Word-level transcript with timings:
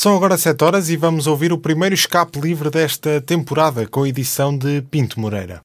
São 0.00 0.14
agora 0.14 0.38
7 0.38 0.62
horas 0.62 0.90
e 0.90 0.96
vamos 0.96 1.26
ouvir 1.26 1.52
o 1.52 1.58
primeiro 1.58 1.92
escape 1.92 2.38
livre 2.38 2.70
desta 2.70 3.20
temporada 3.20 3.84
com 3.84 4.04
a 4.04 4.08
edição 4.08 4.56
de 4.56 4.80
Pinto 4.80 5.18
Moreira. 5.18 5.60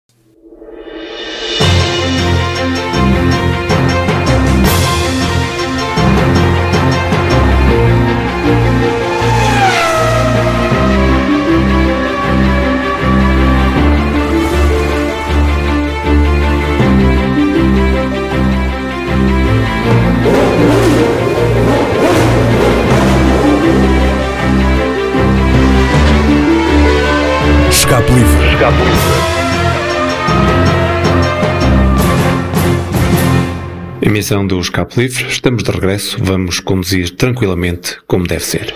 Emissão 34.02 34.48
do 34.48 34.60
Escape 34.60 35.00
Livre, 35.02 35.28
estamos 35.28 35.64
de 35.64 35.72
regresso, 35.72 36.18
vamos 36.22 36.62
conduzir 36.62 37.10
tranquilamente 37.10 37.98
como 38.08 38.26
deve 38.26 38.44
ser. 38.44 38.74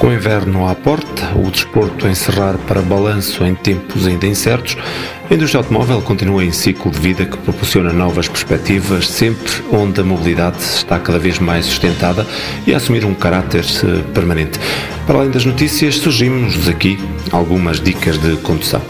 Com 0.00 0.06
o 0.06 0.14
inverno 0.14 0.66
à 0.66 0.74
porta, 0.74 1.30
o 1.36 1.50
desporto 1.50 2.06
a 2.06 2.10
encerrar 2.10 2.56
para 2.66 2.80
balanço 2.80 3.44
em 3.44 3.54
tempos 3.54 4.06
ainda 4.06 4.26
incertos, 4.26 4.74
a 5.30 5.34
indústria 5.34 5.58
automóvel 5.58 6.00
continua 6.00 6.42
em 6.42 6.50
ciclo 6.50 6.90
de 6.90 6.98
vida 6.98 7.26
que 7.26 7.36
proporciona 7.36 7.92
novas 7.92 8.26
perspectivas, 8.26 9.06
sempre 9.06 9.52
onde 9.70 10.00
a 10.00 10.02
mobilidade 10.02 10.56
está 10.58 10.98
cada 10.98 11.18
vez 11.18 11.38
mais 11.38 11.66
sustentada 11.66 12.26
e 12.66 12.72
a 12.72 12.78
assumir 12.78 13.04
um 13.04 13.12
caráter 13.12 13.62
eh, 13.62 14.02
permanente. 14.14 14.58
Para 15.06 15.18
além 15.18 15.30
das 15.30 15.44
notícias, 15.44 15.96
surgimos 15.96 16.66
aqui 16.66 16.98
algumas 17.30 17.78
dicas 17.78 18.16
de 18.16 18.38
condução. 18.38 18.80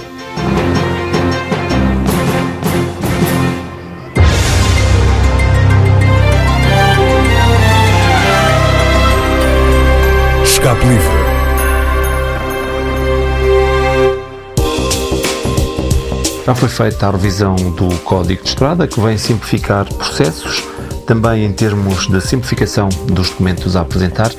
Já 16.47 16.55
foi 16.55 16.69
feita 16.69 17.07
a 17.07 17.11
revisão 17.11 17.55
do 17.55 17.89
Código 17.99 18.43
de 18.43 18.49
Estrada, 18.49 18.87
que 18.87 18.99
vem 19.01 19.19
simplificar 19.19 19.85
processos, 19.95 20.65
também 21.07 21.45
em 21.45 21.53
termos 21.53 22.07
de 22.09 22.21
simplificação 22.21 22.89
dos 23.07 23.31
documentos 23.31 23.77
a 23.77 23.83
apresentar 23.83 24.33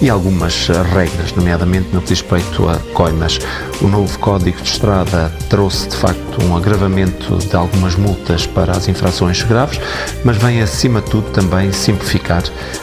e 0.00 0.10
algumas 0.10 0.68
regras, 0.92 1.32
nomeadamente 1.34 1.88
no 1.92 2.02
que 2.02 2.08
diz 2.08 2.20
respeito 2.20 2.68
a 2.68 2.76
coimas. 2.92 3.38
O 3.80 3.88
novo 3.88 4.18
Código 4.18 4.60
de 4.60 4.68
Estrada 4.68 5.32
trouxe, 5.48 5.88
de 5.88 5.96
facto, 5.96 6.44
um 6.44 6.56
agravamento 6.56 7.38
de 7.38 7.56
algumas 7.56 7.94
multas 7.94 8.46
para 8.46 8.72
as 8.72 8.86
infrações 8.86 9.42
graves, 9.42 9.80
mas 10.24 10.36
vem, 10.36 10.60
acima 10.60 11.00
de 11.00 11.10
tudo, 11.10 11.30
também 11.30 11.72
simplificar 11.72 12.42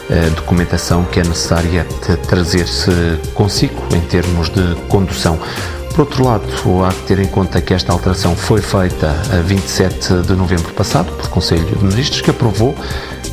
a 0.10 0.30
documentação 0.36 1.04
que 1.06 1.20
é 1.20 1.24
necessária 1.24 1.86
trazer-se 2.28 2.92
consigo 3.34 3.82
em 3.94 4.02
termos 4.02 4.50
de 4.50 4.76
condução. 4.88 5.38
Por 5.94 6.02
outro 6.02 6.26
lado, 6.26 6.44
há 6.84 6.92
que 6.92 7.02
ter 7.04 7.20
em 7.20 7.28
conta 7.28 7.62
que 7.62 7.72
esta 7.72 7.94
alteração 7.94 8.36
foi 8.36 8.60
feita 8.62 9.12
a 9.32 9.42
27 9.42 10.24
de 10.24 10.34
novembro 10.34 10.74
passado 10.74 11.12
por 11.12 11.30
Conselho 11.30 11.64
de 11.64 11.86
Ministros, 11.86 12.20
que 12.20 12.32
aprovou 12.32 12.76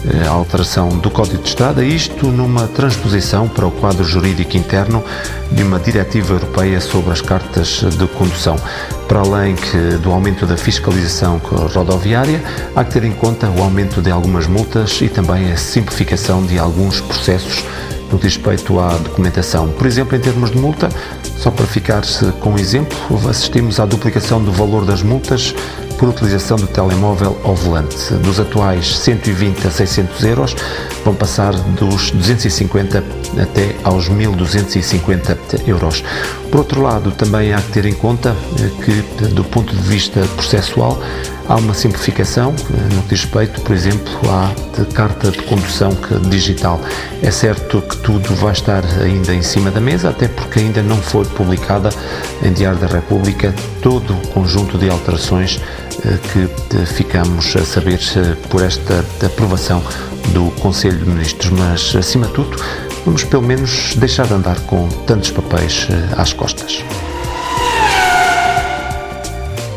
eh, 0.04 0.26
a 0.26 0.30
alteração 0.30 0.90
do 0.90 1.10
Código 1.10 1.42
de 1.42 1.48
Estrada, 1.48 1.82
isto 1.82 2.26
numa 2.26 2.68
transposição 2.68 3.48
para 3.48 3.66
o 3.66 3.70
quadro 3.70 4.04
jurídico 4.04 4.58
interno 4.58 5.02
de 5.50 5.62
uma 5.62 5.78
diretiva 5.78 6.34
europeia 6.34 6.82
sobre 6.82 7.10
as 7.12 7.22
cartas 7.22 7.82
de 7.98 8.06
condução. 8.08 8.56
Para 9.08 9.20
além 9.20 9.56
que 9.56 9.96
do 10.02 10.12
aumento 10.12 10.44
da 10.44 10.58
fiscalização 10.58 11.38
rodoviária, 11.38 12.42
há 12.76 12.84
que 12.84 12.92
ter 12.92 13.04
em 13.04 13.12
conta 13.12 13.48
o 13.48 13.62
aumento 13.62 14.02
de 14.02 14.10
algumas 14.10 14.46
multas 14.46 15.00
e 15.00 15.08
também 15.08 15.50
a 15.50 15.56
simplificação 15.56 16.44
de 16.44 16.58
alguns 16.58 17.00
processos 17.00 17.64
no 18.10 18.18
que 18.18 18.26
diz 18.26 18.36
respeito 18.36 18.78
à 18.78 18.96
documentação. 18.96 19.68
Por 19.68 19.86
exemplo, 19.86 20.16
em 20.16 20.20
termos 20.20 20.50
de 20.50 20.58
multa, 20.58 20.88
só 21.36 21.50
para 21.50 21.66
ficar 21.66 22.02
com 22.40 22.50
um 22.50 22.58
exemplo, 22.58 22.96
assistimos 23.28 23.78
à 23.80 23.86
duplicação 23.86 24.42
do 24.42 24.52
valor 24.52 24.84
das 24.84 25.02
multas 25.02 25.54
por 25.98 26.08
utilização 26.08 26.56
do 26.56 26.66
telemóvel 26.66 27.38
ao 27.44 27.54
volante. 27.54 28.14
Dos 28.14 28.40
atuais 28.40 28.96
120 28.96 29.66
a 29.66 29.70
600 29.70 30.24
euros, 30.24 30.56
vão 31.04 31.14
passar 31.14 31.52
dos 31.52 32.10
250 32.10 33.04
até 33.40 33.76
aos 33.84 34.08
1250 34.08 35.38
euros. 35.66 36.02
Por 36.50 36.58
outro 36.58 36.82
lado, 36.82 37.12
também 37.12 37.52
há 37.52 37.60
que 37.62 37.70
ter 37.70 37.86
em 37.86 37.94
conta 37.94 38.34
eh, 38.58 38.70
que, 38.84 39.26
do 39.28 39.44
ponto 39.44 39.74
de 39.74 39.82
vista 39.82 40.20
processual, 40.34 41.00
há 41.48 41.54
uma 41.54 41.72
simplificação 41.74 42.52
eh, 42.58 42.94
no 42.94 43.02
que 43.02 43.10
diz 43.10 43.22
respeito, 43.22 43.60
por 43.60 43.72
exemplo, 43.72 44.12
à 44.28 44.52
carta 44.92 45.30
de 45.30 45.40
condução 45.42 45.90
digital. 46.28 46.80
É 47.22 47.30
certo 47.30 47.80
que 47.82 47.96
tudo 47.98 48.34
vai 48.34 48.52
estar 48.52 48.82
ainda 49.00 49.32
em 49.32 49.42
cima 49.42 49.70
da 49.70 49.80
mesa, 49.80 50.10
até 50.10 50.26
porque 50.26 50.58
ainda 50.58 50.82
não 50.82 50.96
foi 50.96 51.24
publicada 51.24 51.90
em 52.42 52.52
Diário 52.52 52.78
da 52.80 52.88
República 52.88 53.54
todo 53.80 54.12
o 54.12 54.28
conjunto 54.28 54.76
de 54.76 54.90
alterações 54.90 55.60
eh, 56.04 56.18
que 56.32 56.86
ficamos 56.86 57.54
a 57.54 57.64
saber 57.64 58.00
por 58.48 58.62
esta 58.62 59.04
aprovação 59.24 59.80
do 60.32 60.50
Conselho 60.60 60.98
de 60.98 61.08
Ministros, 61.08 61.50
mas 61.50 61.94
acima 61.94 62.26
de 62.26 62.32
tudo, 62.32 62.56
vamos 63.04 63.24
pelo 63.24 63.42
menos 63.42 63.94
deixar 63.96 64.26
de 64.26 64.34
andar 64.34 64.58
com 64.60 64.88
tantos 65.06 65.30
papéis 65.30 65.86
eh, 65.90 66.14
às 66.16 66.32
costas. 66.32 66.84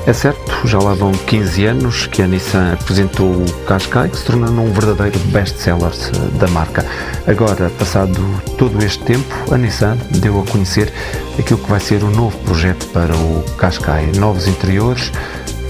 É 0.06 0.11
certo, 0.11 0.67
já 0.67 0.79
lá 0.79 0.94
vão 0.94 1.13
15 1.13 1.66
anos 1.66 2.07
que 2.07 2.22
a 2.22 2.28
Nissan 2.28 2.73
apresentou 2.73 3.31
o 3.31 3.45
Qashqai, 3.66 4.09
que 4.09 4.17
se 4.17 4.25
tornou 4.25 4.66
um 4.66 4.73
verdadeiro 4.73 5.17
best-seller 5.31 5.91
eh, 5.91 6.38
da 6.38 6.47
marca. 6.47 6.85
Agora, 7.25 7.69
passado 7.79 8.19
todo 8.57 8.84
este 8.84 9.01
tempo, 9.06 9.34
a 9.53 9.57
Nissan 9.57 9.97
deu 10.11 10.41
a 10.41 10.45
conhecer 10.45 10.91
aquilo 11.40 11.57
que 11.57 11.69
vai 11.69 11.79
ser 11.79 12.03
o 12.03 12.09
novo 12.09 12.38
projeto 12.40 12.85
para 12.88 13.16
o 13.16 13.45
Qashqai. 13.57 14.11
Novos 14.17 14.45
interiores, 14.45 15.09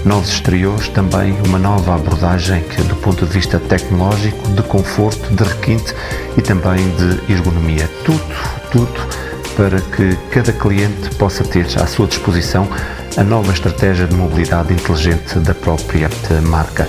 novos 0.04 0.30
exteriores, 0.30 0.88
também 0.88 1.36
uma 1.46 1.58
nova 1.58 1.94
abordagem 1.94 2.62
que, 2.62 2.82
do 2.82 2.96
ponto 2.96 3.24
de 3.24 3.32
vista 3.32 3.58
tecnológico, 3.58 4.48
de 4.48 4.62
conforto, 4.62 5.34
de 5.34 5.42
requinte 5.44 5.94
e 6.36 6.42
também 6.42 6.90
de 6.96 7.32
ergonomia. 7.32 7.88
Tudo, 8.04 8.22
tudo 8.70 9.24
para 9.56 9.80
que 9.80 10.16
cada 10.30 10.52
cliente 10.52 11.14
possa 11.16 11.44
ter 11.44 11.66
à 11.80 11.86
sua 11.86 12.06
disposição 12.06 12.68
a 13.16 13.22
nova 13.22 13.52
estratégia 13.52 14.06
de 14.06 14.14
mobilidade 14.14 14.72
inteligente 14.72 15.38
da 15.38 15.54
própria 15.54 16.10
marca. 16.42 16.88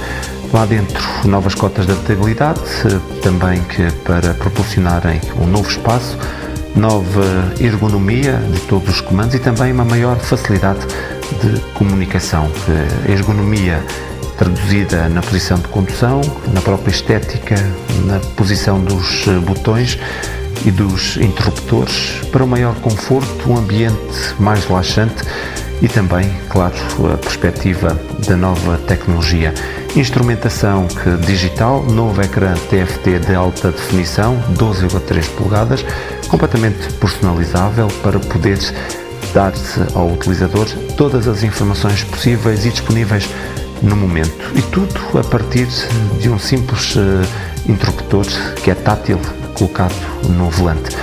Lá 0.52 0.66
dentro, 0.66 1.04
novas 1.26 1.54
cotas 1.54 1.86
de 1.86 1.92
adaptabilidade, 1.92 2.62
também 3.22 3.62
que 3.64 3.92
para 4.04 4.34
proporcionarem 4.34 5.22
um 5.40 5.46
novo 5.46 5.70
espaço, 5.70 6.18
nova 6.76 7.54
ergonomia 7.60 8.38
de 8.52 8.60
todos 8.62 8.90
os 8.90 9.02
comandos 9.02 9.36
e 9.36 9.40
também 9.40 9.72
uma 9.72 9.86
maior 9.86 10.18
facilidade 10.18 10.86
de 11.42 11.60
comunicação. 11.74 12.50
A 13.08 13.12
ergonomia 13.12 13.84
traduzida 14.38 15.08
na 15.10 15.22
posição 15.22 15.58
de 15.58 15.68
condução, 15.70 16.22
na 16.54 16.62
própria 16.62 16.92
estética, 16.92 17.56
na 18.06 18.20
posição 18.36 18.84
dos 18.84 19.26
botões 19.46 19.98
e 20.66 20.72
dos 20.72 21.18
interruptores 21.18 22.22
para 22.32 22.44
um 22.44 22.48
maior 22.48 22.76
conforto, 22.76 23.50
um 23.50 23.58
ambiente 23.58 23.96
mais 24.40 24.66
relaxante 24.66 25.24
e 25.82 25.88
também, 25.88 26.30
claro, 26.50 26.76
a 27.14 27.18
perspectiva 27.18 28.00
da 28.28 28.36
nova 28.36 28.78
tecnologia. 28.78 29.54
Instrumentação 29.96 30.88
digital, 31.26 31.84
novo 31.84 32.22
ecrã 32.22 32.54
TFT 32.54 33.20
de 33.20 33.36
alta 33.36 33.72
definição, 33.72 34.38
12,3 34.54 35.28
polegadas, 35.38 35.86
completamente 36.28 36.92
personalizável 36.94 37.88
para 38.02 38.20
poder 38.20 38.60
dar-se 39.34 39.82
ao 39.94 40.12
utilizador 40.12 40.66
todas 40.98 41.28
as 41.28 41.44
informações 41.44 42.04
possíveis 42.04 42.66
e 42.66 42.70
disponíveis 42.70 43.30
no 43.82 43.96
momento. 43.96 44.52
E 44.56 44.62
tudo 44.62 45.20
a 45.20 45.24
partir 45.24 45.68
de 46.20 46.30
um 46.30 46.40
simples 46.40 46.96
uh, 46.96 47.00
interruptor 47.68 48.26
que 48.64 48.72
é 48.72 48.76
tátil 48.76 49.20
colocado 49.54 49.96
no 50.30 50.50
volante. 50.50 50.96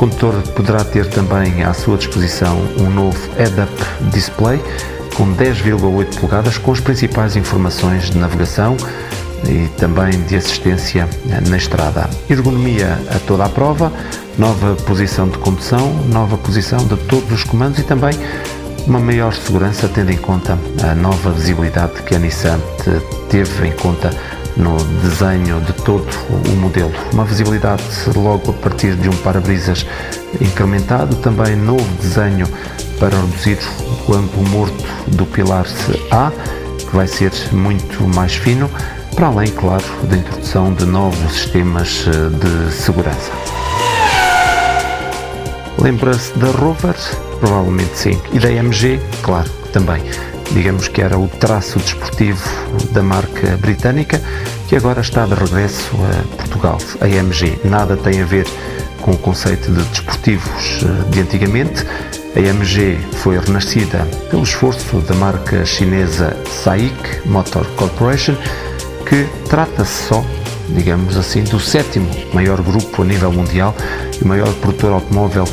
O 0.00 0.08
condutor 0.08 0.32
poderá 0.56 0.82
ter 0.82 1.06
também 1.10 1.62
à 1.62 1.74
sua 1.74 1.98
disposição 1.98 2.56
um 2.78 2.88
novo 2.88 3.18
head-up 3.36 3.70
display 4.10 4.58
com 5.14 5.34
10,8 5.34 6.18
polegadas 6.18 6.56
com 6.56 6.72
as 6.72 6.80
principais 6.80 7.36
informações 7.36 8.08
de 8.08 8.16
navegação 8.16 8.78
e 9.46 9.68
também 9.76 10.22
de 10.22 10.36
assistência 10.36 11.06
na 11.46 11.54
estrada. 11.58 12.08
Ergonomia 12.30 12.98
a 13.14 13.18
toda 13.18 13.44
a 13.44 13.48
prova, 13.50 13.92
nova 14.38 14.74
posição 14.86 15.28
de 15.28 15.36
condução, 15.36 15.92
nova 16.10 16.38
posição 16.38 16.78
de 16.78 16.96
todos 16.96 17.30
os 17.30 17.44
comandos 17.44 17.80
e 17.80 17.82
também 17.82 18.14
uma 18.86 19.00
maior 19.00 19.34
segurança 19.34 19.86
tendo 19.86 20.12
em 20.12 20.16
conta 20.16 20.58
a 20.82 20.94
nova 20.94 21.30
visibilidade 21.30 22.00
que 22.04 22.14
a 22.14 22.18
Nissan 22.18 22.58
teve 23.28 23.68
em 23.68 23.72
conta 23.72 24.08
no 24.56 24.76
desenho 25.02 25.60
de 25.60 25.72
todo 25.72 26.08
o 26.28 26.56
modelo. 26.56 26.92
Uma 27.12 27.24
visibilidade 27.24 27.82
logo 28.16 28.50
a 28.50 28.54
partir 28.54 28.94
de 28.96 29.08
um 29.08 29.16
para-brisas 29.18 29.86
incrementado, 30.40 31.16
também 31.16 31.56
novo 31.56 31.86
desenho 32.00 32.46
para 32.98 33.16
reduzir 33.16 33.58
o 34.06 34.14
ângulo 34.14 34.48
morto 34.48 34.84
do 35.08 35.24
pilar 35.26 35.66
A, 36.10 36.30
que 36.78 36.94
vai 36.94 37.06
ser 37.06 37.32
muito 37.52 38.02
mais 38.02 38.34
fino, 38.34 38.70
para 39.14 39.26
além, 39.26 39.50
claro, 39.50 39.84
da 40.04 40.16
introdução 40.16 40.72
de 40.72 40.84
novos 40.84 41.32
sistemas 41.32 42.06
eh, 42.06 42.66
de 42.68 42.72
segurança. 42.72 43.32
Lembra-se 45.78 46.38
da 46.38 46.48
Rover? 46.48 46.94
Provavelmente 47.40 47.96
sim. 47.96 48.20
E 48.32 48.38
da 48.38 48.50
MG? 48.50 49.00
Claro, 49.22 49.48
também. 49.72 50.02
Digamos 50.52 50.88
que 50.88 51.00
era 51.00 51.18
o 51.18 51.28
traço 51.28 51.78
desportivo 51.78 52.42
da 52.92 53.02
marca 53.02 53.56
britânica 53.56 54.20
que 54.68 54.76
agora 54.76 55.00
está 55.00 55.24
de 55.26 55.34
regresso 55.34 55.90
a 55.96 56.36
Portugal. 56.36 56.78
A 57.00 57.08
MG 57.08 57.60
nada 57.64 57.96
tem 57.96 58.20
a 58.20 58.24
ver 58.24 58.46
com 59.00 59.12
o 59.12 59.18
conceito 59.18 59.70
de 59.72 59.82
desportivos 59.84 60.82
eh, 60.82 61.10
de 61.10 61.20
antigamente. 61.20 61.84
A 62.36 62.40
MG 62.40 62.98
foi 63.14 63.38
renascida 63.38 64.06
pelo 64.30 64.42
esforço 64.42 64.98
da 65.00 65.14
marca 65.14 65.64
chinesa 65.64 66.36
SAIC 66.62 67.26
Motor 67.26 67.66
Corporation, 67.76 68.36
que 69.08 69.26
trata-se 69.48 70.08
só, 70.08 70.24
digamos 70.74 71.16
assim, 71.16 71.42
do 71.44 71.58
sétimo 71.58 72.08
maior 72.32 72.60
grupo 72.62 73.02
a 73.02 73.04
nível 73.04 73.32
mundial 73.32 73.74
e 74.20 74.26
maior 74.26 74.52
produtor 74.54 74.92
automóvel 74.92 75.44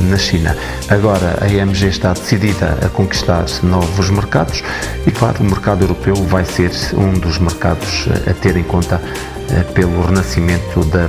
na 0.00 0.16
China. 0.16 0.56
Agora 0.88 1.38
a 1.40 1.44
AMG 1.44 1.88
está 1.88 2.12
decidida 2.12 2.78
a 2.84 2.88
conquistar 2.88 3.44
novos 3.62 4.10
mercados 4.10 4.62
e, 5.06 5.10
claro, 5.10 5.40
o 5.40 5.44
mercado 5.44 5.82
europeu 5.82 6.14
vai 6.14 6.44
ser 6.44 6.70
um 6.94 7.12
dos 7.12 7.38
mercados 7.38 8.08
a 8.28 8.34
ter 8.34 8.56
em 8.56 8.64
conta 8.64 9.00
eh, 9.50 9.62
pelo 9.74 10.06
renascimento 10.06 10.84
da 10.86 11.04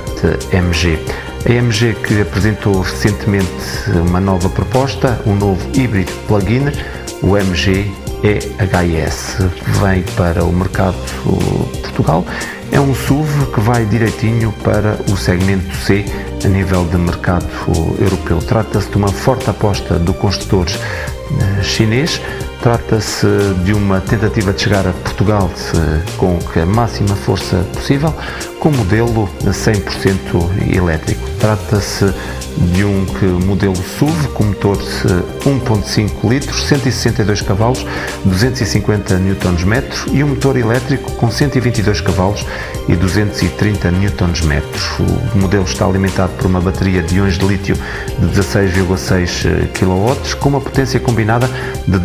AMG. 0.56 0.98
A 1.46 1.58
AMG 1.58 1.94
que 2.02 2.20
apresentou 2.20 2.80
recentemente 2.80 3.50
uma 4.08 4.20
nova 4.20 4.48
proposta, 4.48 5.20
um 5.26 5.34
novo 5.34 5.66
híbrido 5.74 6.12
plug-in, 6.26 6.64
o 7.22 7.36
MG 7.36 7.90
EHS, 8.22 9.36
vem 9.82 10.02
para 10.16 10.44
o 10.44 10.52
mercado 10.52 10.96
Portugal. 11.82 12.24
É 12.74 12.80
um 12.80 12.92
SUV 12.92 13.52
que 13.52 13.60
vai 13.60 13.86
direitinho 13.86 14.50
para 14.64 14.98
o 15.08 15.16
segmento 15.16 15.72
C 15.76 16.04
a 16.44 16.48
nível 16.48 16.84
de 16.84 16.96
mercado 16.96 17.46
europeu. 18.00 18.38
Trata-se 18.38 18.90
de 18.90 18.96
uma 18.96 19.06
forte 19.06 19.48
aposta 19.48 19.96
do 19.96 20.12
construtor 20.12 20.66
eh, 20.66 21.62
chinês. 21.62 22.20
Trata-se 22.64 23.26
de 23.62 23.74
uma 23.74 24.00
tentativa 24.00 24.50
de 24.50 24.62
chegar 24.62 24.86
a 24.86 24.92
Portugal 24.94 25.50
com 26.16 26.38
a 26.58 26.64
máxima 26.64 27.14
força 27.14 27.58
possível, 27.74 28.10
com 28.58 28.70
modelo 28.70 29.28
100% 29.42 30.74
elétrico. 30.74 31.28
Trata-se 31.38 32.06
de 32.72 32.84
um 32.84 33.04
modelo 33.44 33.76
SUV 33.76 34.28
com 34.28 34.44
motor 34.44 34.78
1.5 34.78 36.30
litros, 36.30 36.64
162 36.64 37.42
cavalos, 37.42 37.84
250 38.24 39.18
Nm 39.18 39.82
e 40.12 40.24
um 40.24 40.28
motor 40.28 40.56
elétrico 40.56 41.12
com 41.12 41.30
122 41.30 42.00
cavalos 42.00 42.46
e 42.88 42.96
230 42.96 43.90
Nm. 43.90 44.62
O 45.34 45.38
modelo 45.38 45.64
está 45.64 45.84
alimentado 45.84 46.32
por 46.34 46.46
uma 46.46 46.60
bateria 46.60 47.02
de 47.02 47.16
íons 47.16 47.36
de 47.36 47.44
lítio 47.44 47.76
de 48.18 48.40
16,6 48.40 49.68
kW 49.72 50.36
com 50.38 50.48
uma 50.48 50.60
potência 50.60 50.98
combinada 51.00 51.50
de 51.86 51.98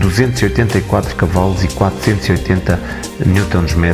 284 0.50 1.16
cavalos 1.16 1.64
e 1.64 1.68
480 1.70 2.80
Nm 3.26 3.94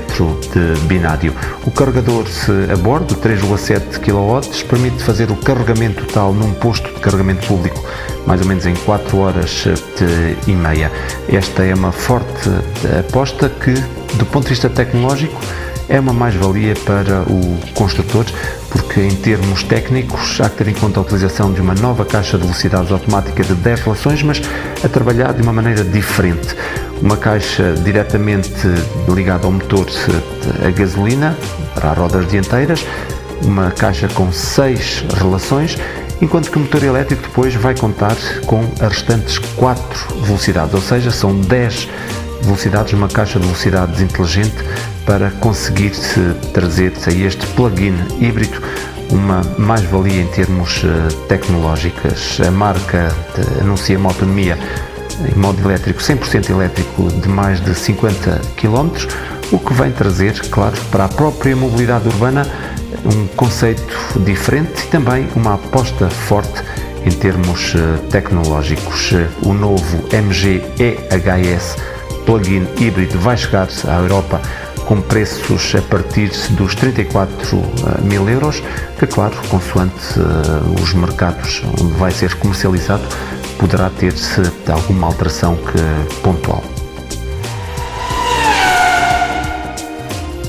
de 0.53 0.79
binário. 0.87 1.33
O 1.65 1.71
carregador 1.71 2.25
a 2.71 2.77
bordo, 2.77 3.15
3,7 3.15 3.99
kW, 3.99 4.65
permite 4.67 5.03
fazer 5.03 5.31
o 5.31 5.35
carregamento 5.35 6.05
total 6.05 6.33
num 6.33 6.53
posto 6.53 6.87
de 6.93 6.99
carregamento 6.99 7.45
público 7.47 7.83
mais 8.25 8.41
ou 8.41 8.47
menos 8.47 8.65
em 8.65 8.73
4 8.73 9.17
horas 9.17 9.65
e 10.47 10.51
meia. 10.51 10.91
Esta 11.29 11.63
é 11.63 11.73
uma 11.73 11.91
forte 11.91 12.49
aposta 12.99 13.49
que, 13.49 13.73
do 14.17 14.25
ponto 14.25 14.43
de 14.43 14.49
vista 14.49 14.69
tecnológico, 14.69 15.39
é 15.87 15.99
uma 15.99 16.13
mais-valia 16.13 16.73
para 16.85 17.21
o 17.21 17.59
construtor, 17.75 18.25
porque 18.75 18.99
em 18.99 19.15
termos 19.15 19.63
técnicos 19.63 20.39
há 20.41 20.49
que 20.49 20.57
ter 20.57 20.67
em 20.67 20.73
conta 20.73 20.99
a 20.99 21.03
utilização 21.03 21.53
de 21.53 21.61
uma 21.61 21.73
nova 21.73 22.03
caixa 22.03 22.37
de 22.37 22.43
velocidades 22.43 22.91
automática 22.91 23.41
de 23.41 23.55
deflações, 23.55 24.21
mas 24.21 24.41
a 24.83 24.89
trabalhar 24.89 25.33
de 25.33 25.41
uma 25.41 25.53
maneira 25.53 25.83
diferente. 25.83 26.55
Uma 27.01 27.15
caixa 27.15 27.73
diretamente 27.83 28.67
ligada 29.07 29.45
ao 29.45 29.51
motor 29.53 29.85
a 30.65 30.71
gasolina 30.71 31.37
para 31.73 31.91
as 31.91 31.97
rodas 31.97 32.27
dianteiras, 32.27 32.85
uma 33.43 33.71
caixa 33.71 34.09
com 34.09 34.31
seis 34.31 35.05
relações 35.17 35.77
enquanto 36.21 36.49
que 36.49 36.57
o 36.57 36.61
motor 36.61 36.83
elétrico 36.83 37.23
depois 37.23 37.53
vai 37.55 37.75
contar 37.77 38.15
com 38.45 38.61
as 38.79 38.93
restantes 38.93 39.37
4 39.37 40.21
velocidades, 40.21 40.73
ou 40.73 40.81
seja, 40.81 41.11
são 41.11 41.35
10 41.35 41.75
velocidades 41.85 42.14
numa 42.93 43.07
caixa 43.07 43.39
de 43.39 43.45
velocidades 43.45 44.01
inteligente 44.01 44.55
para 45.05 45.31
conseguir 45.31 45.91
trazer 46.53 46.93
a 47.07 47.11
este 47.11 47.45
plug-in 47.47 47.95
híbrido 48.19 48.61
uma 49.09 49.41
mais-valia 49.57 50.21
em 50.21 50.27
termos 50.27 50.83
eh, 50.83 51.27
tecnológicos. 51.27 52.39
A 52.45 52.51
marca 52.51 53.13
eh, 53.37 53.61
anuncia 53.61 53.97
uma 53.97 54.09
autonomia 54.09 54.57
em 55.23 55.39
modo 55.39 55.61
elétrico, 55.61 56.01
100% 56.01 56.49
elétrico, 56.49 57.09
de 57.09 57.27
mais 57.27 57.61
de 57.61 57.73
50 57.73 58.41
km, 58.57 58.89
o 59.51 59.59
que 59.59 59.73
vem 59.73 59.91
trazer, 59.91 60.39
claro, 60.49 60.75
para 60.91 61.05
a 61.05 61.07
própria 61.07 61.55
mobilidade 61.55 62.07
urbana 62.07 62.45
um 63.05 63.27
conceito 63.35 64.19
diferente 64.19 64.83
e 64.83 64.87
também 64.87 65.27
uma 65.35 65.53
aposta 65.55 66.09
forte 66.09 66.63
em 67.05 67.11
termos 67.11 67.73
eh, 67.75 68.07
tecnológicos. 68.09 69.13
O 69.43 69.53
novo 69.53 70.03
MG 70.11 70.61
EHS 70.79 71.94
plug-in 72.25 72.67
híbrido 72.79 73.17
vai 73.19 73.37
chegar 73.37 73.67
à 73.87 73.99
Europa 73.99 74.41
com 74.85 75.01
preços 75.01 75.73
a 75.75 75.81
partir 75.81 76.29
dos 76.51 76.75
34 76.75 77.57
eh, 77.57 78.01
mil 78.01 78.29
euros, 78.29 78.61
que 78.99 79.07
claro, 79.07 79.35
consoante 79.49 80.19
uh, 80.19 80.81
os 80.81 80.93
mercados 80.93 81.63
onde 81.81 81.93
vai 81.93 82.11
ser 82.11 82.35
comercializado, 82.35 83.03
poderá 83.57 83.89
ter-se 83.89 84.41
alguma 84.71 85.07
alteração 85.07 85.55
que, 85.55 86.21
pontual. 86.21 86.63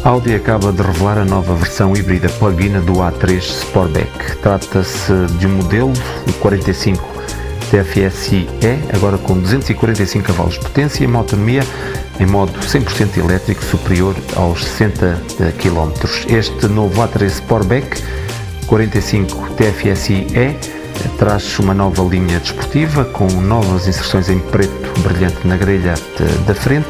Audi 0.05 0.34
acaba 0.34 0.70
de 0.70 0.82
revelar 0.82 1.19
a 1.19 1.25
nova 1.25 1.55
versão 1.55 1.96
híbrida 1.96 2.28
plug-in 2.28 2.81
do 2.82 2.93
A3 2.94 3.38
Sportback. 3.38 4.37
Trata-se 4.37 5.12
de 5.38 5.47
um 5.47 5.56
modelo, 5.56 5.92
o 6.28 6.33
45 6.35 7.16
TFSI 7.70 8.49
E, 8.62 8.96
agora 8.96 9.18
com 9.18 9.38
245 9.38 10.25
cavalos 10.25 10.54
de 10.54 10.61
potência 10.61 11.04
e 11.04 11.06
uma 11.06 11.18
autonomia 11.18 11.62
em 12.18 12.26
modo 12.26 12.52
100% 12.61 13.18
elétrico 13.18 13.64
superior 13.64 14.14
aos 14.35 14.64
60 14.64 15.23
km. 15.58 15.92
Este 16.28 16.66
novo 16.68 17.02
A3 17.02 17.26
Sportback 17.26 18.02
45 18.66 19.50
TFSI 19.54 20.26
E 20.35 20.56
traz 21.18 21.58
uma 21.58 21.75
nova 21.75 22.02
linha 22.02 22.40
desportiva 22.40 23.04
com 23.04 23.26
novas 23.26 23.87
inserções 23.87 24.28
em 24.28 24.38
preto 24.38 25.00
brilhante 25.00 25.46
na 25.46 25.56
grelha 25.56 25.94
da 26.46 26.54
frente 26.54 26.88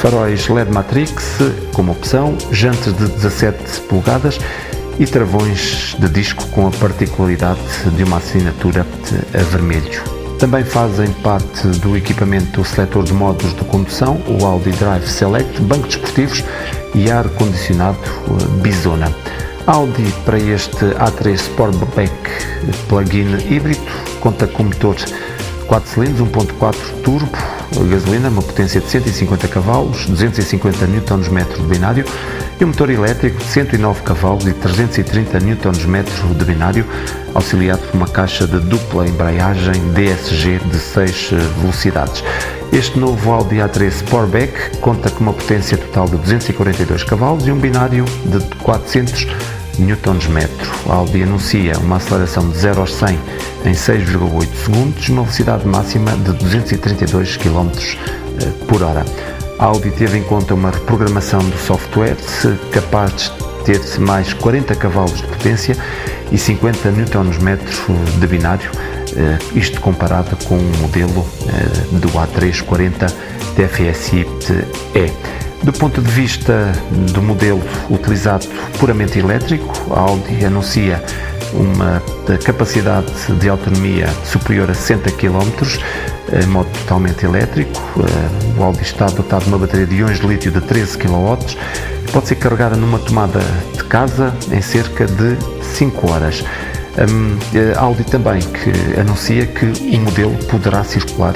faróis 0.00 0.48
LED 0.48 0.72
Matrix 0.72 1.38
como 1.74 1.92
opção, 1.92 2.36
jantes 2.50 2.94
de 2.96 3.06
17 3.06 3.82
polegadas 3.82 4.38
e 5.00 5.06
travões 5.06 5.96
de 5.98 6.08
disco 6.10 6.46
com 6.48 6.68
a 6.68 6.70
particularidade 6.70 7.58
de 7.96 8.04
uma 8.04 8.18
assinatura 8.18 8.86
a 9.34 9.42
vermelho. 9.42 10.02
Também 10.38 10.62
fazem 10.62 11.10
parte 11.22 11.66
do 11.80 11.96
equipamento 11.96 12.60
o 12.60 12.64
seletor 12.64 13.04
de 13.04 13.14
modos 13.14 13.54
de 13.54 13.64
condução, 13.64 14.20
o 14.28 14.44
Audi 14.44 14.70
Drive 14.72 15.06
Select, 15.06 15.60
banco 15.62 15.86
desportivos 15.86 16.44
e 16.94 17.10
ar-condicionado 17.10 17.98
Bizona. 18.62 19.10
Audi 19.66 20.04
para 20.24 20.38
este 20.38 20.84
A3 20.84 21.34
Sportback 21.34 22.12
plug-in 22.88 23.38
híbrido 23.50 23.80
conta 24.20 24.46
com 24.46 24.64
motor 24.64 24.96
4 25.66 25.90
cilindros 25.90 26.28
1.4 26.28 26.76
turbo 27.02 27.59
gasolina, 27.88 28.28
uma 28.28 28.42
potência 28.42 28.80
de 28.80 28.88
150 28.88 29.48
cavalos, 29.48 30.06
250 30.06 30.86
Nm 30.86 31.44
de 31.56 31.62
binário 31.62 32.04
e 32.60 32.64
um 32.64 32.68
motor 32.68 32.90
elétrico 32.90 33.38
de 33.38 33.44
109 33.44 34.02
cavalos 34.02 34.46
e 34.46 34.52
330 34.52 35.38
Nm 35.38 36.04
de 36.36 36.44
binário, 36.44 36.86
auxiliado 37.34 37.82
por 37.82 37.96
uma 37.96 38.08
caixa 38.08 38.46
de 38.46 38.58
dupla 38.60 39.06
embreagem 39.06 39.74
DSG 39.92 40.58
de 40.70 40.78
6 40.78 41.30
velocidades. 41.60 42.22
Este 42.72 42.98
novo 42.98 43.32
Audi 43.32 43.56
A3 43.56 43.88
Sportback 43.88 44.76
conta 44.78 45.10
com 45.10 45.24
uma 45.24 45.32
potência 45.32 45.76
total 45.76 46.06
de 46.06 46.16
242 46.18 47.04
cavalos 47.04 47.46
e 47.46 47.50
um 47.50 47.58
binário 47.58 48.04
de 48.24 48.40
400 48.56 49.26
Nm. 49.80 50.48
Audi 50.88 51.22
anuncia 51.22 51.78
uma 51.78 51.96
aceleração 51.96 52.48
de 52.50 52.58
0 52.58 52.80
aos 52.80 52.94
100 52.94 53.18
em 53.64 53.72
6,8 53.72 54.48
segundos, 54.64 55.08
uma 55.08 55.22
velocidade 55.22 55.66
máxima 55.66 56.12
de 56.12 56.32
232 56.32 57.36
km 57.36 57.70
eh, 58.40 58.64
por 58.68 58.82
hora. 58.82 59.04
A 59.58 59.66
Audi 59.66 59.90
teve 59.90 60.18
em 60.18 60.22
conta 60.22 60.54
uma 60.54 60.70
reprogramação 60.70 61.40
do 61.40 61.58
software 61.58 62.16
capaz 62.72 63.12
de 63.12 63.64
ter 63.64 64.00
mais 64.00 64.32
40 64.32 64.74
cavalos 64.74 65.16
de 65.16 65.26
potência 65.26 65.76
e 66.32 66.38
50 66.38 66.90
Nm 66.90 67.58
de 68.18 68.26
binário, 68.26 68.70
eh, 69.16 69.38
isto 69.54 69.80
comparado 69.80 70.36
com 70.46 70.56
o 70.56 70.76
modelo 70.78 71.26
eh, 71.48 71.98
do 71.98 72.08
A340 72.08 73.12
TFSI-E. 73.56 75.12
Do 75.62 75.72
ponto 75.74 76.00
de 76.00 76.10
vista 76.10 76.72
do 77.12 77.20
modelo 77.20 77.60
utilizado 77.90 78.46
puramente 78.78 79.18
elétrico, 79.18 79.72
a 79.94 80.00
Audi 80.00 80.44
anuncia 80.44 81.02
uma 81.52 82.02
capacidade 82.44 83.12
de 83.38 83.48
autonomia 83.48 84.08
superior 84.24 84.70
a 84.70 84.74
60 84.74 85.10
km, 85.12 85.50
em 86.32 86.46
modo 86.46 86.68
totalmente 86.80 87.26
elétrico. 87.26 87.78
Eh, 87.98 88.58
o 88.58 88.62
Audi 88.62 88.82
está 88.82 89.06
dotado 89.06 89.44
de 89.44 89.48
uma 89.50 89.58
bateria 89.58 89.86
de 89.86 89.96
íons 89.96 90.18
de 90.20 90.26
lítio 90.26 90.50
de 90.50 90.62
13 90.62 90.96
kW, 90.96 91.36
pode 92.10 92.28
ser 92.28 92.36
carregada 92.36 92.76
numa 92.76 92.98
tomada 92.98 93.40
de 93.74 93.84
casa 93.84 94.34
em 94.50 94.62
cerca 94.62 95.06
de 95.06 95.36
5 95.76 96.10
horas. 96.10 96.42
Hum, 96.98 97.36
a 97.76 97.80
Audi 97.80 98.04
também 98.04 98.40
que 98.40 98.98
anuncia 98.98 99.46
que 99.46 99.66
o 99.66 100.00
modelo 100.00 100.34
poderá 100.46 100.82
circular 100.84 101.34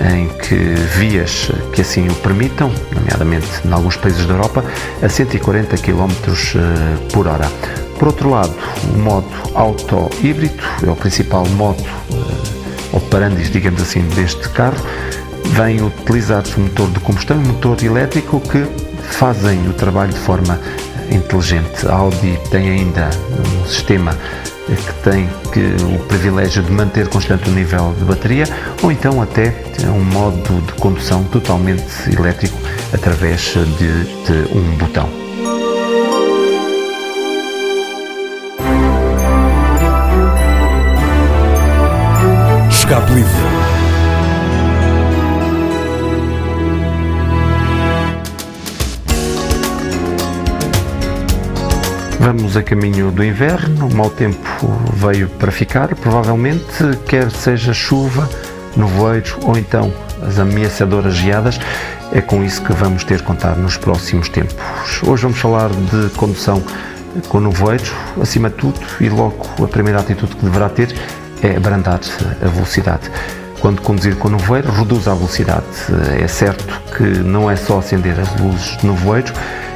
em 0.00 0.28
que 0.28 0.54
vias 0.96 1.50
que 1.72 1.80
assim 1.80 2.08
o 2.08 2.14
permitam, 2.16 2.70
nomeadamente 2.94 3.46
em 3.64 3.72
alguns 3.72 3.96
países 3.96 4.26
da 4.26 4.34
Europa, 4.34 4.64
a 5.02 5.08
140 5.08 5.76
km 5.78 6.08
eh, 6.08 7.08
por 7.12 7.26
hora. 7.26 7.50
Por 7.98 8.08
outro 8.08 8.30
lado, 8.30 8.52
o 8.94 8.98
modo 8.98 9.28
auto 9.54 10.10
híbrido 10.22 10.62
é 10.84 10.90
o 10.90 10.96
principal 10.96 11.46
modo 11.50 11.80
uh, 11.82 12.96
operandis, 12.96 13.48
digamos 13.48 13.80
assim, 13.80 14.02
deste 14.08 14.48
carro. 14.48 14.76
Vem 15.50 15.80
utilizar-se 15.80 16.58
um 16.58 16.64
motor 16.64 16.90
de 16.90 16.98
combustão 16.98 17.36
e 17.36 17.40
um 17.40 17.52
motor 17.52 17.80
elétrico 17.84 18.40
que 18.40 18.66
fazem 19.04 19.68
o 19.68 19.72
trabalho 19.72 20.12
de 20.12 20.18
forma 20.18 20.58
inteligente. 21.10 21.86
A 21.86 21.94
Audi 21.94 22.38
tem 22.50 22.70
ainda 22.70 23.08
um 23.38 23.66
sistema 23.66 24.16
que 24.66 24.94
tem 25.02 25.28
que, 25.52 25.60
o 25.84 25.98
privilégio 26.06 26.62
de 26.62 26.70
manter 26.70 27.08
constante 27.08 27.48
o 27.48 27.52
nível 27.52 27.94
de 27.98 28.04
bateria 28.04 28.44
ou 28.82 28.92
então 28.92 29.20
até 29.20 29.54
um 29.86 30.04
modo 30.04 30.60
de 30.62 30.72
condução 30.74 31.24
totalmente 31.24 31.84
elétrico 32.16 32.58
através 32.92 33.40
de, 33.42 34.04
de 34.24 34.56
um 34.56 34.76
botão. 34.76 35.21
Vamos 52.24 52.56
a 52.56 52.62
caminho 52.62 53.10
do 53.10 53.24
inverno, 53.24 53.88
o 53.88 53.94
mau 53.96 54.08
tempo 54.08 54.38
veio 54.92 55.28
para 55.28 55.50
ficar, 55.50 55.92
provavelmente, 55.96 56.62
quer 57.04 57.28
seja 57.32 57.74
chuva, 57.74 58.30
nevoeiro 58.76 59.40
ou 59.42 59.58
então 59.58 59.92
as 60.24 60.38
ameaçadoras 60.38 61.14
geadas, 61.14 61.58
é 62.12 62.20
com 62.20 62.44
isso 62.44 62.62
que 62.62 62.72
vamos 62.74 63.02
ter 63.02 63.18
que 63.18 63.24
contar 63.24 63.56
nos 63.56 63.76
próximos 63.76 64.28
tempos. 64.28 64.54
Hoje 65.04 65.24
vamos 65.24 65.40
falar 65.40 65.70
de 65.70 66.10
condução 66.10 66.62
com 67.28 67.40
nevoeiro, 67.40 67.92
acima 68.20 68.48
de 68.50 68.54
tudo, 68.54 68.78
e 69.00 69.08
logo 69.08 69.44
a 69.60 69.66
primeira 69.66 69.98
atitude 69.98 70.36
que 70.36 70.44
deverá 70.44 70.68
ter 70.68 70.94
é 71.42 71.56
abrandar 71.56 71.98
a 72.40 72.48
velocidade. 72.48 73.10
Quando 73.58 73.82
conduzir 73.82 74.14
com 74.14 74.28
nevoeiro, 74.28 74.70
reduz 74.70 75.08
a 75.08 75.14
velocidade. 75.14 75.66
É 76.20 76.28
certo 76.28 76.80
que 76.96 77.02
não 77.02 77.50
é 77.50 77.56
só 77.56 77.80
acender 77.80 78.14
as 78.20 78.40
luzes 78.40 78.76
de 78.76 78.86
nevoeiro, 78.86 79.32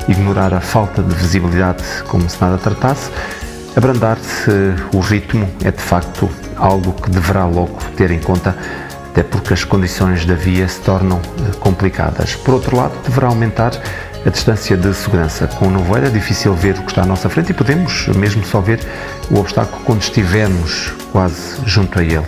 ignorar 0.09 0.55
a 0.55 0.61
falta 0.61 1.03
de 1.03 1.15
visibilidade 1.15 1.83
como 2.09 2.29
se 2.29 2.41
nada 2.41 2.59
tratasse. 2.59 3.11
Abrandar-se 3.77 4.51
o 4.95 5.01
ritmo 5.01 5.49
é 5.63 5.71
de 5.71 5.83
facto 5.83 6.31
algo 6.57 6.93
que 6.93 7.11
deverá 7.11 7.45
logo 7.45 7.79
ter 7.97 8.11
em 8.11 8.19
conta, 8.19 8.57
até 9.11 9.23
porque 9.23 9.53
as 9.53 9.65
condições 9.65 10.25
da 10.25 10.35
via 10.35 10.67
se 10.67 10.81
tornam 10.81 11.21
eh, 11.21 11.57
complicadas. 11.61 12.35
Por 12.35 12.55
outro 12.55 12.77
lado, 12.77 12.95
deverá 13.05 13.29
aumentar 13.29 13.73
a 14.25 14.31
distância 14.31 14.77
de 14.77 14.93
segurança. 14.95 15.47
Com 15.47 15.69
o 15.69 15.71
nevoeiro 15.71 16.07
é 16.07 16.11
difícil 16.11 16.55
ver 16.55 16.79
o 16.79 16.83
que 16.83 16.91
está 16.91 17.03
à 17.03 17.07
nossa 17.07 17.29
frente 17.29 17.51
e 17.51 17.55
podemos 17.55 18.09
mesmo 18.09 18.45
só 18.45 18.61
ver 18.61 18.81
o 19.31 19.39
obstáculo 19.39 19.83
quando 19.85 20.03
estivermos 20.03 20.93
quase 21.13 21.61
junto 21.65 21.99
a 21.99 22.03
ele. 22.03 22.27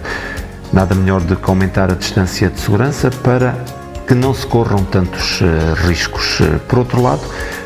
Nada 0.72 0.94
melhor 0.94 1.20
do 1.22 1.34
que 1.34 1.48
aumentar 1.48 1.90
a 1.90 1.94
distância 1.94 2.50
de 2.50 2.60
segurança 2.60 3.10
para 3.10 3.54
que 4.06 4.14
não 4.14 4.32
se 4.32 4.46
corram 4.46 4.84
tantos 4.84 5.40
uh, 5.40 5.74
riscos. 5.86 6.40
Por 6.68 6.78
outro 6.78 7.02
lado, 7.02 7.20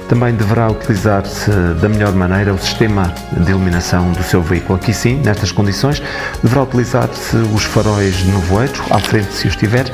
também 0.08 0.34
deverá 0.34 0.68
utilizar-se 0.68 1.50
da 1.80 1.88
melhor 1.88 2.12
maneira 2.12 2.52
o 2.52 2.58
sistema 2.58 3.12
de 3.32 3.50
iluminação 3.50 4.12
do 4.12 4.22
seu 4.22 4.42
veículo. 4.42 4.76
Aqui 4.76 4.92
sim, 4.92 5.20
nestas 5.24 5.52
condições, 5.52 6.02
deverá 6.42 6.62
utilizar-se 6.62 7.36
os 7.36 7.64
faróis 7.64 8.16
de 8.16 8.30
nevoeiro, 8.30 8.82
à 8.90 8.98
frente 8.98 9.32
se 9.32 9.48
os 9.48 9.56
tiver, 9.56 9.86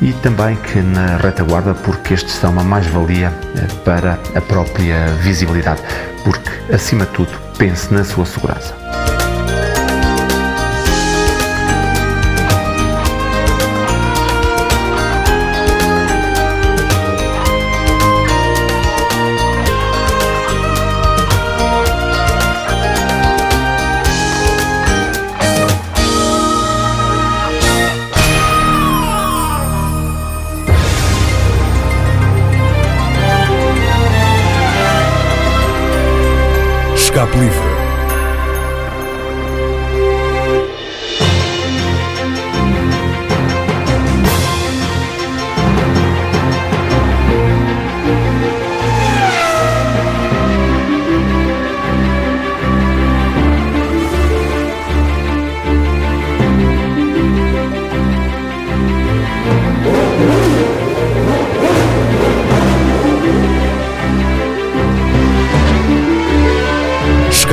e 0.00 0.12
também 0.12 0.56
que 0.56 0.80
na 0.80 1.16
retaguarda, 1.16 1.74
porque 1.74 2.14
estes 2.14 2.34
são 2.34 2.50
uma 2.50 2.64
mais-valia 2.64 3.32
eh, 3.56 3.66
para 3.84 4.18
a 4.34 4.40
própria 4.40 5.06
visibilidade, 5.22 5.80
porque, 6.24 6.50
acima 6.72 7.06
de 7.06 7.12
tudo, 7.12 7.32
pense 7.56 7.92
na 7.92 8.04
sua 8.04 8.26
segurança. 8.26 8.74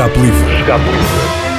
Escape 0.01 0.19
Livre. 0.19 0.59
Escape 0.59 0.83
Livre. 0.83 1.50